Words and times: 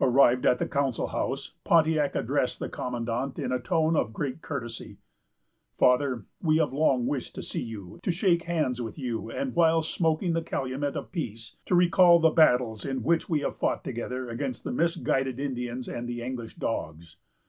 Arrived 0.00 0.46
at 0.46 0.60
the 0.60 0.68
council 0.68 1.08
house, 1.08 1.56
Pontiac 1.64 2.14
addressed 2.14 2.60
the 2.60 2.68
commandant 2.68 3.40
in 3.40 3.50
a 3.50 3.58
tone 3.58 3.96
of 3.96 4.12
great 4.12 4.40
courtesy: 4.40 4.98
"Father, 5.76 6.26
we 6.40 6.58
have 6.58 6.72
long 6.72 7.06
wished 7.08 7.34
to 7.34 7.42
see 7.42 7.60
you, 7.60 7.98
to 8.04 8.12
shake 8.12 8.44
hands 8.44 8.80
with 8.80 8.96
you, 8.96 9.32
and, 9.32 9.56
whilst 9.56 9.92
smoking 9.92 10.32
the 10.32 10.42
calumet 10.42 10.94
of 10.96 11.10
peace, 11.10 11.56
to 11.66 11.74
recall 11.74 12.20
the 12.20 12.30
battles 12.30 12.84
in 12.84 13.02
which 13.02 13.28
we 13.28 13.40
fought 13.50 13.82
together 13.82 14.28
against 14.30 14.62
the 14.62 14.70
misguided 14.70 15.40
Indians 15.40 15.88
and 15.88 16.08
the 16.08 16.22
English 16.22 16.54
dogs. 16.54 17.16